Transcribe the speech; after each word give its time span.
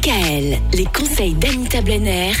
DKL, 0.00 0.58
les 0.72 0.84
conseils 0.86 1.34
d'Anita 1.34 1.82
Blenner, 1.82 2.32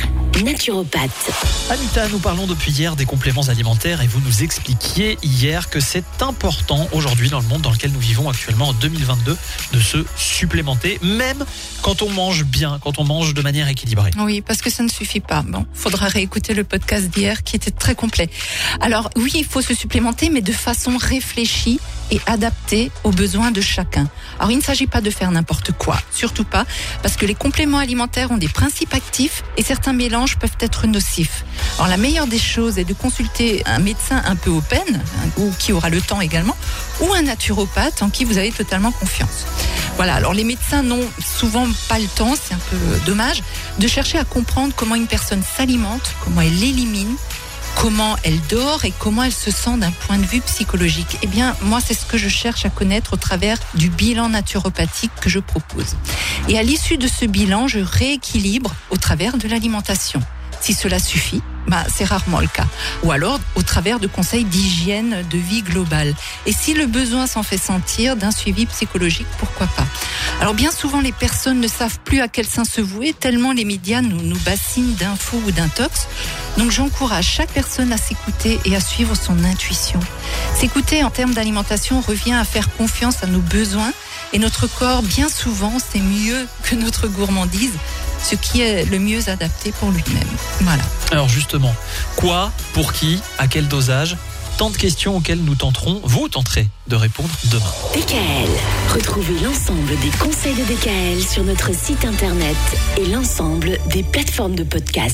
naturopathe. 0.42 1.30
Anita, 1.68 2.08
nous 2.08 2.18
parlons 2.18 2.46
depuis 2.46 2.72
hier 2.72 2.96
des 2.96 3.04
compléments 3.04 3.48
alimentaires 3.48 4.00
et 4.00 4.06
vous 4.06 4.20
nous 4.20 4.42
expliquiez 4.42 5.18
hier 5.22 5.68
que 5.68 5.78
c'est 5.78 6.22
important 6.22 6.88
aujourd'hui 6.92 7.28
dans 7.28 7.40
le 7.40 7.46
monde 7.48 7.60
dans 7.60 7.70
lequel 7.70 7.92
nous 7.92 8.00
vivons 8.00 8.30
actuellement 8.30 8.68
en 8.68 8.72
2022 8.72 9.36
de 9.72 9.80
se 9.80 9.98
supplémenter, 10.16 10.98
même 11.02 11.44
quand 11.82 12.00
on 12.00 12.08
mange 12.08 12.44
bien, 12.44 12.78
quand 12.82 12.98
on 12.98 13.04
mange 13.04 13.34
de 13.34 13.42
manière 13.42 13.68
équilibrée. 13.68 14.10
Oui, 14.18 14.40
parce 14.40 14.62
que 14.62 14.70
ça 14.70 14.82
ne 14.82 14.88
suffit 14.88 15.20
pas. 15.20 15.42
Bon, 15.42 15.66
faudra 15.74 16.06
réécouter 16.06 16.54
le 16.54 16.64
podcast 16.64 17.10
d'hier 17.10 17.42
qui 17.42 17.56
était 17.56 17.70
très 17.70 17.94
complet. 17.94 18.30
Alors 18.80 19.10
oui, 19.16 19.32
il 19.34 19.44
faut 19.44 19.60
se 19.60 19.74
supplémenter, 19.74 20.30
mais 20.30 20.40
de 20.40 20.52
façon 20.52 20.96
réfléchie 20.96 21.78
et 22.10 22.20
adaptée 22.26 22.90
aux 23.04 23.10
besoins 23.10 23.50
de 23.50 23.60
chacun. 23.60 24.08
Alors 24.38 24.50
il 24.50 24.56
ne 24.56 24.62
s'agit 24.62 24.86
pas 24.86 25.00
de 25.00 25.10
faire 25.10 25.30
n'importe 25.30 25.72
quoi, 25.72 25.98
surtout 26.12 26.44
pas, 26.44 26.64
parce 27.02 27.16
que 27.16 27.26
les 27.26 27.34
compléments 27.34 27.78
alimentaires 27.78 28.30
ont 28.30 28.36
des 28.36 28.48
principes 28.48 28.94
actifs 28.94 29.42
et 29.56 29.62
certains 29.62 29.92
mélanges 29.92 30.36
peuvent 30.36 30.56
être 30.60 30.86
nocifs. 30.86 31.44
Alors 31.76 31.88
la 31.88 31.96
meilleure 31.96 32.26
des 32.26 32.38
choses 32.38 32.78
est 32.78 32.84
de 32.84 32.94
consulter 32.94 33.62
un 33.66 33.78
médecin 33.78 34.22
un 34.24 34.36
peu 34.36 34.50
open, 34.50 34.80
hein, 34.88 35.28
ou 35.36 35.52
qui 35.58 35.72
aura 35.72 35.88
le 35.88 36.00
temps 36.00 36.20
également, 36.20 36.56
ou 37.00 37.12
un 37.12 37.22
naturopathe 37.22 38.02
en 38.02 38.10
qui 38.10 38.24
vous 38.24 38.38
avez 38.38 38.50
totalement 38.50 38.92
confiance. 38.92 39.46
Voilà, 39.96 40.14
alors 40.14 40.32
les 40.32 40.44
médecins 40.44 40.82
n'ont 40.82 41.06
souvent 41.24 41.66
pas 41.88 41.98
le 41.98 42.06
temps, 42.06 42.34
c'est 42.34 42.54
un 42.54 42.60
peu 42.70 42.76
dommage, 43.06 43.42
de 43.78 43.86
chercher 43.86 44.18
à 44.18 44.24
comprendre 44.24 44.72
comment 44.74 44.94
une 44.94 45.06
personne 45.06 45.42
s'alimente, 45.42 46.14
comment 46.24 46.40
elle 46.40 46.62
élimine, 46.62 47.16
comment 47.80 48.16
elle 48.24 48.38
dort 48.50 48.84
et 48.84 48.92
comment 48.98 49.22
elle 49.22 49.32
se 49.32 49.50
sent 49.50 49.78
d'un 49.78 49.90
point 49.90 50.18
de 50.18 50.26
vue 50.26 50.42
psychologique. 50.42 51.16
Eh 51.22 51.26
bien, 51.26 51.56
moi, 51.62 51.80
c'est 51.80 51.94
ce 51.94 52.04
que 52.04 52.18
je 52.18 52.28
cherche 52.28 52.66
à 52.66 52.70
connaître 52.70 53.14
au 53.14 53.16
travers 53.16 53.56
du 53.74 53.88
bilan 53.88 54.28
naturopathique 54.28 55.12
que 55.20 55.30
je 55.30 55.38
propose. 55.38 55.96
Et 56.48 56.58
à 56.58 56.62
l'issue 56.62 56.98
de 56.98 57.08
ce 57.08 57.24
bilan, 57.24 57.68
je 57.68 57.78
rééquilibre 57.78 58.74
au 58.90 58.98
travers 58.98 59.38
de 59.38 59.48
l'alimentation. 59.48 60.20
Si 60.60 60.74
cela 60.74 60.98
suffit, 60.98 61.42
bah, 61.66 61.84
c'est 61.94 62.04
rarement 62.04 62.40
le 62.40 62.46
cas. 62.46 62.66
Ou 63.02 63.12
alors 63.12 63.38
au 63.54 63.62
travers 63.62 64.00
de 64.00 64.06
conseils 64.06 64.44
d'hygiène 64.44 65.24
de 65.30 65.38
vie 65.38 65.62
globale. 65.62 66.14
Et 66.46 66.52
si 66.52 66.74
le 66.74 66.86
besoin 66.86 67.26
s'en 67.26 67.42
fait 67.42 67.58
sentir 67.58 68.16
d'un 68.16 68.30
suivi 68.30 68.66
psychologique, 68.66 69.26
pourquoi 69.38 69.66
pas 69.68 69.86
Alors 70.40 70.54
bien 70.54 70.70
souvent, 70.70 71.00
les 71.00 71.12
personnes 71.12 71.60
ne 71.60 71.68
savent 71.68 71.98
plus 72.04 72.20
à 72.20 72.28
quel 72.28 72.46
sein 72.46 72.64
se 72.64 72.80
vouer, 72.80 73.12
tellement 73.12 73.52
les 73.52 73.64
médias 73.64 74.02
nous, 74.02 74.20
nous 74.22 74.38
bassinent 74.40 74.94
d'infos 74.94 75.40
ou 75.46 75.52
d'intox. 75.52 76.08
Donc 76.58 76.70
j'encourage 76.70 77.26
chaque 77.26 77.50
personne 77.50 77.92
à 77.92 77.96
s'écouter 77.96 78.58
et 78.64 78.74
à 78.74 78.80
suivre 78.80 79.14
son 79.14 79.44
intuition. 79.44 80.00
S'écouter 80.56 81.04
en 81.04 81.10
termes 81.10 81.34
d'alimentation 81.34 82.00
revient 82.00 82.34
à 82.34 82.44
faire 82.44 82.70
confiance 82.74 83.22
à 83.22 83.26
nos 83.26 83.40
besoins 83.40 83.92
et 84.32 84.38
notre 84.38 84.66
corps, 84.66 85.02
bien 85.02 85.28
souvent, 85.28 85.74
c'est 85.78 86.00
mieux 86.00 86.46
que 86.62 86.74
notre 86.74 87.08
gourmandise, 87.08 87.72
ce 88.22 88.34
qui 88.34 88.60
est 88.60 88.84
le 88.84 88.98
mieux 88.98 89.28
adapté 89.28 89.72
pour 89.72 89.90
lui-même. 89.90 90.22
Voilà. 90.60 90.82
Alors 91.10 91.28
justement, 91.28 91.74
quoi, 92.16 92.52
pour 92.72 92.92
qui, 92.92 93.20
à 93.38 93.48
quel 93.48 93.68
dosage 93.68 94.16
Tant 94.58 94.68
de 94.68 94.76
questions 94.76 95.16
auxquelles 95.16 95.42
nous 95.42 95.54
tenterons, 95.54 96.02
vous 96.04 96.28
tenterez 96.28 96.68
de 96.86 96.94
répondre 96.94 97.30
demain. 97.50 97.72
DKL. 97.94 98.50
Retrouvez 98.92 99.40
l'ensemble 99.42 99.98
des 100.00 100.10
conseils 100.18 100.54
de 100.54 100.64
DKL 100.64 101.26
sur 101.26 101.44
notre 101.44 101.74
site 101.74 102.04
internet 102.04 102.56
et 102.98 103.06
l'ensemble 103.06 103.78
des 103.86 104.02
plateformes 104.02 104.56
de 104.56 104.64
podcast. 104.64 105.08